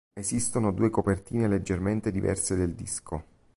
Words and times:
Esistono 0.15 0.71
due 0.71 0.89
copertine 0.89 1.47
leggermente 1.47 2.09
diverse 2.11 2.55
del 2.55 2.73
disco. 2.73 3.23